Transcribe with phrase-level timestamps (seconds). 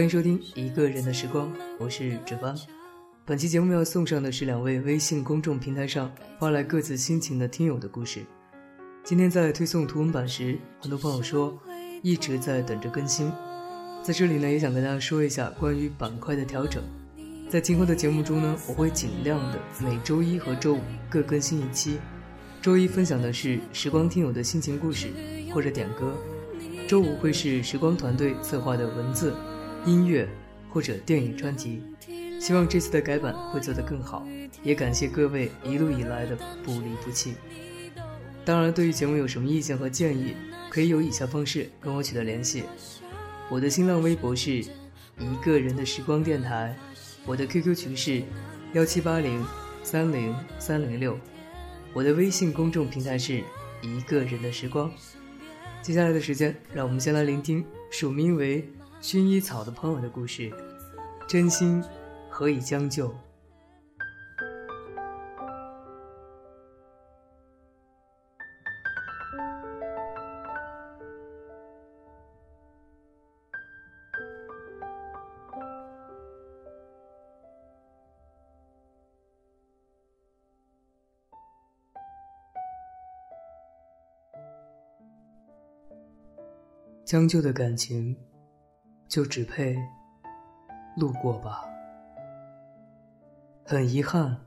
[0.00, 1.46] 欢迎收听《一个人的时光》，
[1.78, 2.56] 我是芷帆。
[3.26, 8.24] 本期节目要送上的是两位微信公众平台上发来各自心情的听友的故事。
[9.04, 11.54] 今天在推送图文版时，很多朋友说
[12.02, 13.30] 一直在等着更新，
[14.02, 16.82] 在这里呢，也想跟大家说一下关于板块的调整。
[17.50, 20.80] 在今后的节目中呢，我会尽量的每周一和周五
[21.10, 21.98] 各更新一期。
[22.62, 25.08] 周一分享的是时光听友的心情故事
[25.52, 26.16] 或者点歌，
[26.88, 29.34] 周五会是时光团队策划的文字。
[29.86, 30.28] 音乐
[30.68, 31.82] 或者电影专辑，
[32.40, 34.26] 希望这次的改版会做得更好，
[34.62, 37.34] 也感谢各位一路以来的不离不弃。
[38.44, 40.34] 当然，对于节目有什么意见和建议，
[40.68, 42.64] 可以有以下方式跟我取得联系：
[43.50, 46.76] 我的新浪微博是一个人的时光电台，
[47.26, 48.22] 我的 QQ 群是
[48.72, 49.44] 幺七八零
[49.82, 51.18] 三零三零六，
[51.92, 53.42] 我的微信公众平台是
[53.82, 54.90] 一个人的时光。
[55.82, 58.68] 接下来的时间，让我们先来聆听署名为。
[59.00, 60.52] 薰衣草的朋友的故事，
[61.26, 61.82] 真心
[62.28, 63.12] 何以将就？
[87.04, 88.14] 将就的感情。
[89.10, 89.76] 就只配
[90.96, 91.64] 路过吧。
[93.64, 94.40] 很遗憾，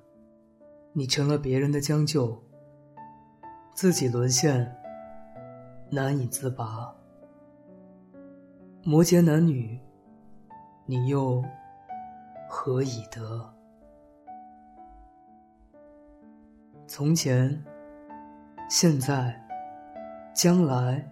[0.94, 2.42] 你成了别人的将就，
[3.76, 4.74] 自己沦陷，
[5.90, 6.96] 难以自拔。
[8.84, 9.78] 摩羯男女，
[10.86, 11.44] 你又
[12.48, 13.54] 何以得？
[16.88, 17.62] 从前，
[18.70, 19.46] 现在，
[20.34, 21.06] 将来，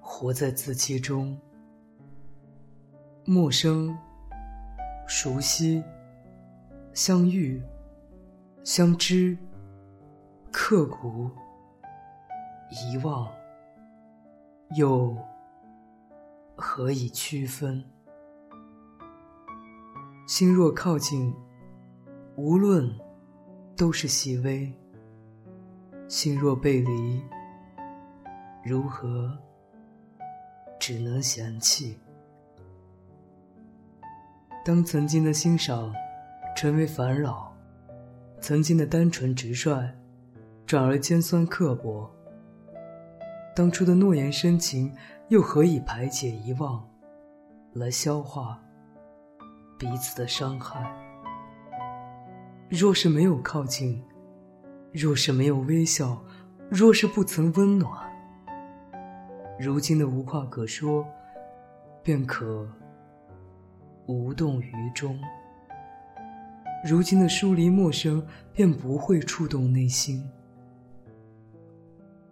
[0.00, 1.38] 活在自欺中。
[3.28, 3.92] 陌生、
[5.08, 5.82] 熟悉、
[6.94, 7.60] 相遇、
[8.62, 9.36] 相知、
[10.52, 11.28] 刻骨、
[12.70, 13.28] 遗忘，
[14.76, 15.18] 又
[16.54, 17.84] 何以区分？
[20.28, 21.34] 心若靠近，
[22.36, 22.88] 无论
[23.76, 24.72] 都是细微；
[26.06, 27.20] 心若背离，
[28.64, 29.36] 如何
[30.78, 31.98] 只能嫌弃？
[34.66, 35.94] 当曾经的欣赏
[36.56, 37.54] 成为烦扰，
[38.40, 39.88] 曾经的单纯直率
[40.66, 42.10] 转而尖酸刻薄，
[43.54, 44.92] 当初的诺言深情
[45.28, 46.84] 又何以排解遗忘，
[47.74, 48.60] 来消化
[49.78, 50.84] 彼此的伤害？
[52.68, 54.02] 若是没有靠近，
[54.92, 56.20] 若是没有微笑，
[56.68, 58.12] 若是不曾温暖，
[59.60, 61.06] 如今的无话可说，
[62.02, 62.68] 便可。
[64.06, 65.18] 无动于衷。
[66.84, 70.28] 如今的疏离陌生，便不会触动内心。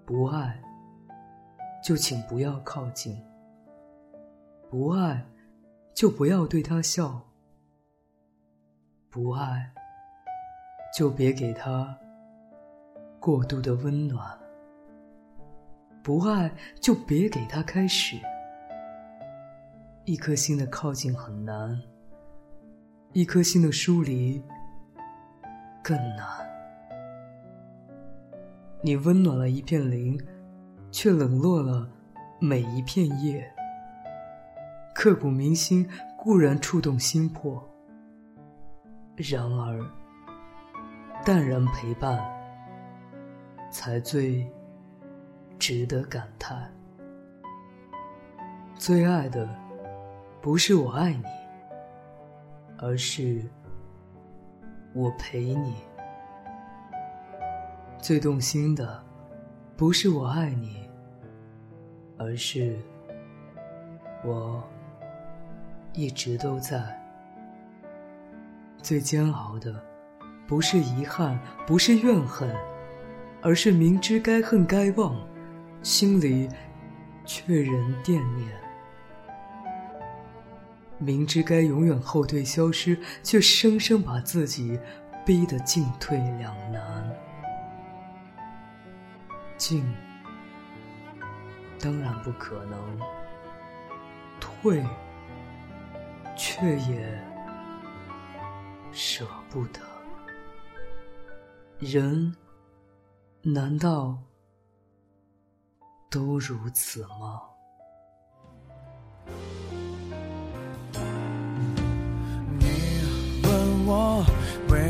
[0.05, 0.63] 不爱，
[1.83, 3.17] 就请不要靠近；
[4.71, 5.27] 不爱，
[5.93, 7.21] 就不要对他笑；
[9.11, 9.73] 不爱，
[10.97, 11.99] 就别给他
[13.19, 14.39] 过度的温暖；
[16.03, 18.19] 不爱，就别给他开始。
[20.07, 21.81] 一颗心的靠近很难，
[23.15, 24.43] 一颗心的疏离
[25.83, 26.27] 更难。
[28.83, 30.21] 你温暖了一片林，
[30.91, 31.89] 却冷落了
[32.39, 33.51] 每一片叶。
[34.95, 37.67] 刻骨铭心固然触动心魄，
[39.17, 39.83] 然而
[41.25, 42.23] 淡然陪伴
[43.71, 44.47] 才最
[45.59, 46.71] 值得感叹。
[48.77, 49.64] 最爱的。
[50.45, 51.25] 不是我爱你，
[52.77, 53.43] 而是
[54.93, 55.73] 我陪你。
[57.99, 59.03] 最动心的，
[59.75, 60.87] 不是我爱你，
[62.19, 62.77] 而是
[64.23, 64.63] 我
[65.95, 66.85] 一直都在。
[68.83, 69.83] 最煎熬的，
[70.47, 72.55] 不是遗憾，不是怨恨，
[73.41, 75.17] 而是明知该恨该忘，
[75.83, 76.51] 心里
[77.25, 78.47] 却仍惦念；
[80.99, 84.79] 明知该永远后退消失，却生生把自己
[85.25, 87.11] 逼得进退两难。
[89.57, 89.85] 进，
[91.79, 92.79] 当然不可能；
[94.41, 94.85] 退，
[96.37, 97.23] 却也
[98.93, 99.81] 舍不得。
[101.79, 102.35] 人。
[103.47, 104.17] 难道
[106.11, 107.43] 都如此吗？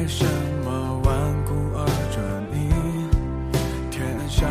[0.04, 0.22] 为什
[0.62, 1.14] 么顽
[1.46, 1.80] 固而
[2.12, 2.22] 专
[2.52, 2.68] 一？
[3.90, 4.46] 天下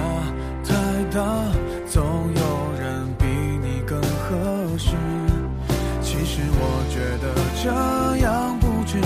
[0.66, 0.74] 太
[1.16, 1.22] 大，
[1.88, 2.02] 总
[2.34, 2.42] 有
[2.80, 3.28] 人比
[3.62, 4.96] 你更合适。
[6.02, 7.70] 其实我觉得这
[8.26, 8.98] 样不值，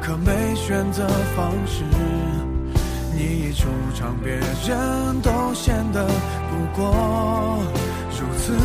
[0.00, 1.06] 可没选择
[1.36, 1.84] 方式。
[3.12, 6.06] 你一出场，别人都显得
[6.48, 7.62] 不过
[8.18, 8.56] 如此，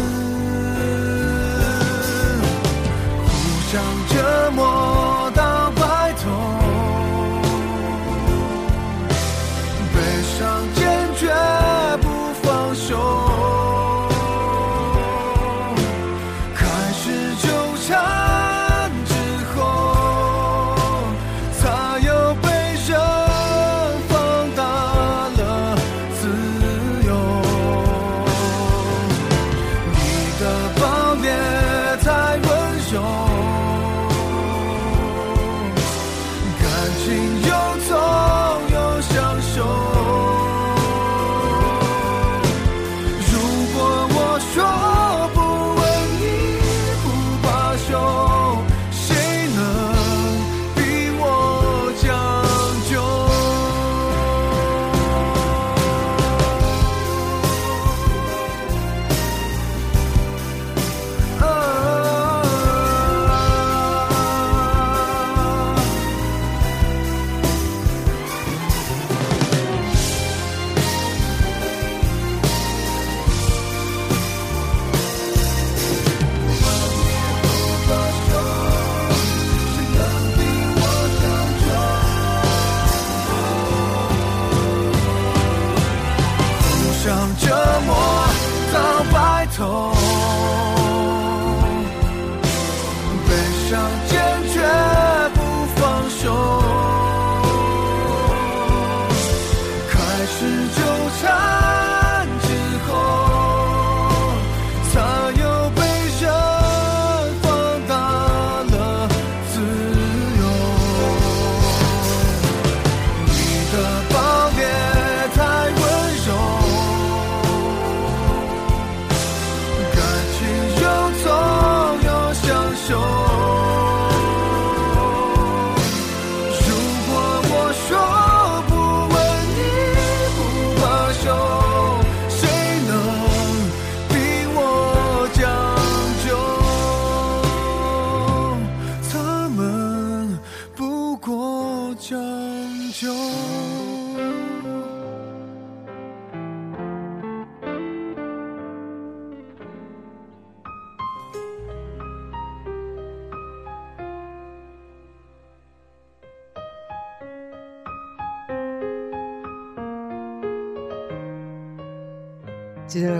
[3.27, 3.29] 互
[3.69, 4.63] 相折磨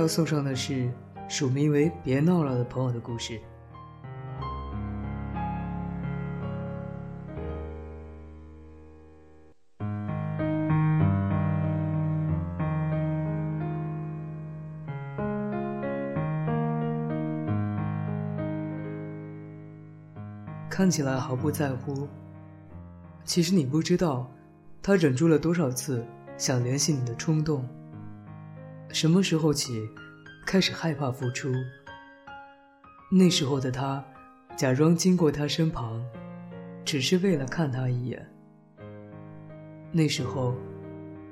[0.07, 0.89] 送上的是
[1.27, 3.39] 署名为“别闹了”的朋友的故事。
[20.69, 22.07] 看起来毫不在乎，
[23.23, 24.29] 其实你不知道，
[24.79, 26.05] 他忍住了多少次
[26.37, 27.67] 想联系你的冲动。
[28.89, 29.87] 什么时候起，
[30.45, 31.51] 开始害怕付出？
[33.11, 34.03] 那时候的他，
[34.55, 36.03] 假装经过他身旁，
[36.83, 38.25] 只是为了看他一眼。
[39.91, 40.55] 那时候，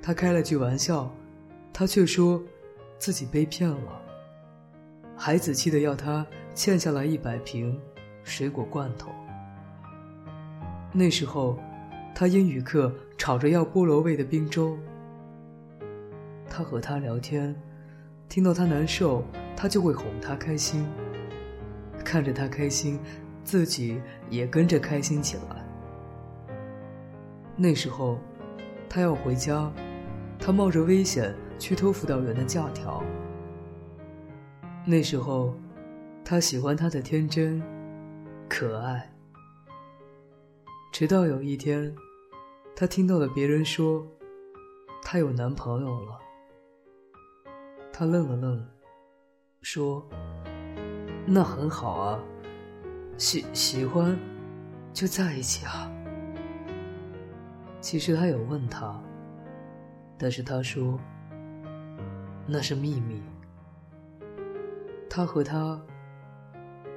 [0.02, 1.10] 他开了句玩笑，
[1.74, 2.42] 他却说，
[2.98, 4.02] 自己被骗了，
[5.18, 7.80] 孩子气的要他欠下来一百瓶
[8.24, 9.12] 水果罐头。
[10.92, 11.58] 那时候，
[12.14, 14.78] 他英语课吵着要菠萝味的冰粥。
[16.58, 17.54] 他和他聊天，
[18.30, 19.22] 听到他难受，
[19.58, 20.88] 他就会哄他开心。
[22.02, 22.98] 看着他开心，
[23.44, 25.66] 自己也跟着开心起来。
[27.58, 28.18] 那时候，
[28.88, 29.70] 他要回家，
[30.40, 33.04] 他冒着危险去偷辅导员的假条。
[34.86, 35.54] 那时候，
[36.24, 37.62] 他喜欢她的天真、
[38.48, 39.14] 可爱。
[40.94, 41.94] 直到有一天，
[42.74, 44.08] 他听到了别人说，
[45.04, 46.22] 她有男朋友了。
[47.98, 48.68] 他愣了愣，
[49.62, 50.06] 说
[51.26, 52.20] ：“那很好啊，
[53.18, 54.20] 喜喜欢，
[54.92, 55.90] 就在一起啊。”
[57.80, 59.02] 其实他有问他，
[60.18, 61.00] 但是他说
[62.46, 63.24] 那是秘密。
[65.10, 65.82] 他和他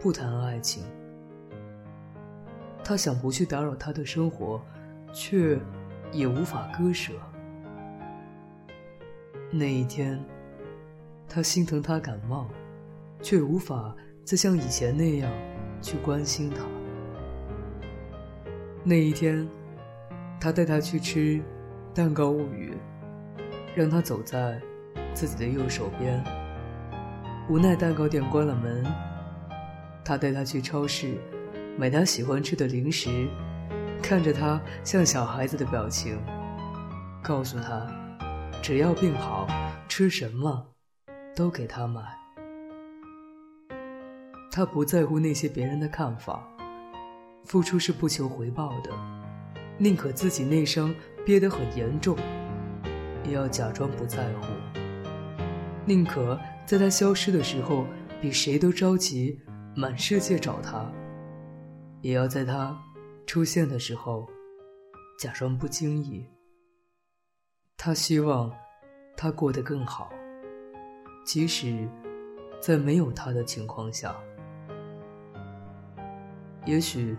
[0.00, 0.82] 不谈爱情，
[2.82, 4.60] 他想不去打扰他的生活，
[5.12, 5.56] 却
[6.10, 7.12] 也无法割舍。
[9.52, 10.20] 那一天，
[11.28, 12.49] 他心疼他感冒，
[13.23, 13.94] 却无法
[14.25, 15.30] 再像以前那样
[15.82, 16.64] 去关心他。
[18.82, 19.47] 那一天。
[20.40, 21.42] 他带他去吃
[21.92, 22.73] 蛋糕物语，
[23.75, 24.62] 让他走在
[25.12, 26.23] 自己的右手边。
[27.49, 28.87] 无奈蛋糕店关了门，
[30.04, 31.16] 他带他去超市
[31.76, 33.26] 买他喜欢吃的零食，
[34.00, 36.16] 看着他像小孩子的表情，
[37.20, 37.85] 告诉他
[38.62, 39.49] 只要病好，
[39.88, 40.68] 吃什么
[41.38, 42.02] 都给他买。
[44.50, 46.45] 他不在乎那些别人的看法，
[47.45, 48.90] 付出是不求回报的。
[49.78, 50.92] 宁可自己内伤
[51.25, 52.18] 憋得很严重，
[53.23, 54.49] 也要假装不在乎；
[55.87, 57.87] 宁可在他消失的时候
[58.21, 59.40] 比谁都着急，
[59.76, 60.90] 满世界找他，
[62.00, 62.76] 也要在他
[63.28, 64.28] 出现的时候
[65.21, 66.26] 假装不经意。
[67.76, 68.52] 他希望
[69.16, 70.11] 他过得更好，
[71.28, 71.87] 即使
[72.58, 74.16] 在没有他的情况下。
[76.64, 77.14] 也许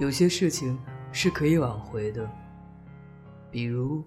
[0.00, 0.76] 有些事情。
[1.12, 2.30] 是可以挽回的，
[3.50, 4.04] 比如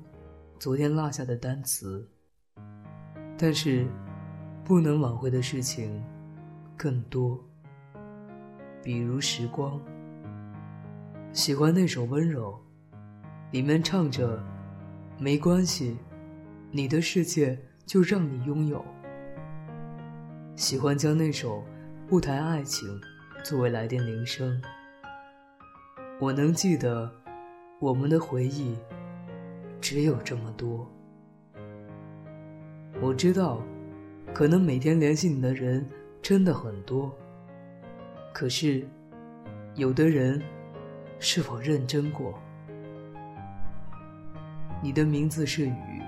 [0.57, 2.09] 昨天落下的单词。
[3.37, 3.85] 但是，
[4.63, 6.01] 不能挽回的事情
[6.77, 7.37] 更多，
[8.81, 9.77] 比如时光。
[11.33, 12.57] 喜欢那首《温柔》，
[13.51, 14.41] 里面唱着
[15.19, 15.97] “没关系，
[16.71, 18.81] 你的世界就让你拥有”。
[20.55, 21.57] 喜欢将那首
[22.07, 22.87] 《不谈爱情》
[23.43, 24.61] 作为来电铃声。
[26.19, 27.11] 我能记得，
[27.79, 28.77] 我们的回忆
[29.81, 30.87] 只有这么多。
[33.01, 33.63] 我知道，
[34.31, 35.83] 可能每天联系你的人
[36.21, 37.11] 真的很多。
[38.31, 38.87] 可是，
[39.73, 40.39] 有的人
[41.17, 42.39] 是否认真过？
[44.83, 46.01] 你的名字是雨，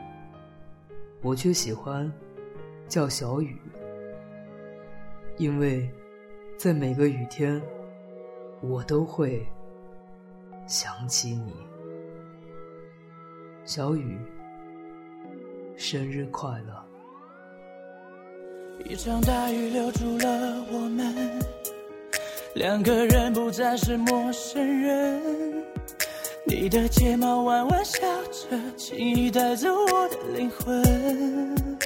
[1.23, 2.11] 我却喜欢
[2.87, 3.59] 叫小雨，
[5.37, 5.89] 因为
[6.57, 7.61] 在每个雨天，
[8.61, 9.45] 我都会。
[10.67, 11.53] 想起你，
[13.63, 14.17] 小雨，
[15.75, 16.83] 生日快乐！
[18.83, 21.39] 一场大雨留住了我们，
[22.55, 25.63] 两个人不再是陌生人。
[26.47, 27.99] 你的睫毛弯弯笑
[28.31, 31.84] 着，轻易带走我的灵魂。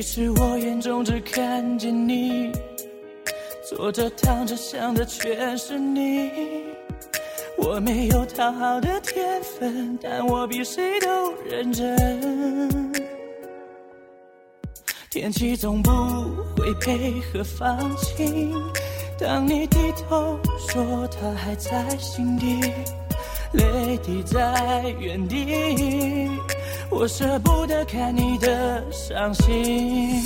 [0.00, 2.50] 其实我眼中只看见你。
[3.68, 6.30] 坐着躺着想的全是你，
[7.58, 12.90] 我没有讨好的天分，但我比谁都认真。
[15.10, 15.90] 天气总不
[16.56, 18.54] 会配合放晴，
[19.18, 22.72] 当你低头说他还在心底，
[23.52, 26.30] 泪滴在原地，
[26.88, 30.22] 我舍不得看你的伤心。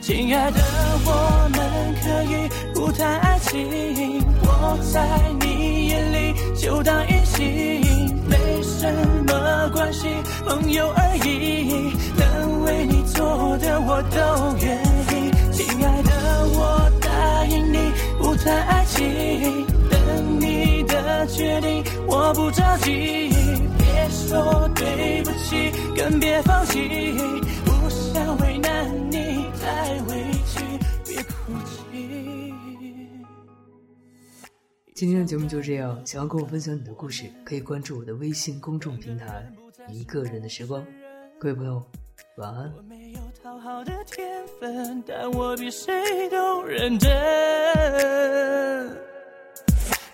[0.00, 0.60] 亲爱的，
[1.06, 5.00] 我们可以不谈爱情，我在
[5.40, 8.92] 你眼里就当隐形，没什
[9.26, 10.08] 么关系，
[10.44, 14.76] 朋友而已，能为你做的我都愿
[15.10, 15.30] 意。
[15.52, 16.10] 亲爱的，
[16.52, 16.90] 我
[22.26, 23.28] 我不着急，
[23.76, 27.12] 别说对不起，更别放弃，
[27.66, 29.44] 不想为难你。
[29.60, 30.64] 太委屈，
[31.04, 32.08] 别哭泣
[34.94, 39.46] 今天的节目就这样，想要跟我分享你的故事，可以关注我的微信公众平台
[39.92, 40.82] “一个人的时光”。
[41.38, 41.84] 各位朋友，
[42.38, 42.72] 晚安。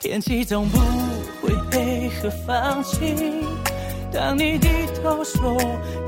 [0.01, 0.79] 天气总不
[2.21, 3.17] 会配合放弃，
[4.13, 4.69] 当你低
[5.03, 5.57] 头说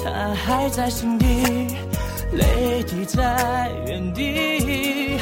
[0.04, 1.26] 他还在心底。
[2.32, 5.18] 泪滴在原地，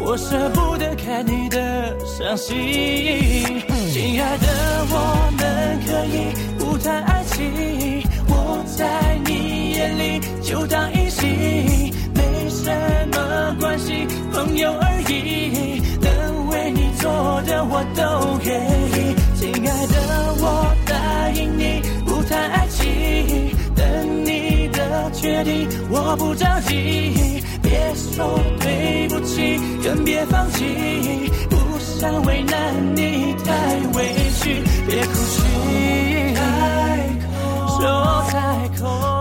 [0.00, 3.62] 我舍不得看你的伤心。
[3.92, 4.46] 亲爱的，
[4.90, 8.02] 我们可以不谈爱情。
[8.26, 12.72] 我在你眼里就当一戏，没什
[13.12, 15.80] 么关系，朋友而已。
[16.00, 17.08] 能为你做
[17.46, 18.67] 的我都愿
[26.08, 27.42] 我不着急。
[27.62, 33.52] 别说对不起，更别放弃，不想为难你太
[33.92, 36.34] 委屈，别哭泣，
[37.78, 39.17] 说开口。